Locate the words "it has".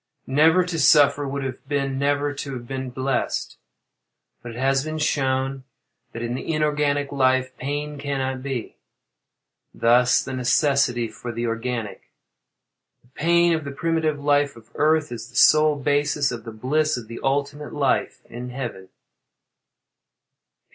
4.53-4.83